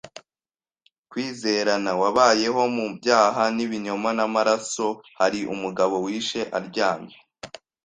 [1.09, 4.87] kwizerana; wabayeho mu byaha n'ibinyoma n'amaraso;
[5.19, 7.17] hari umugabo wishe aryamye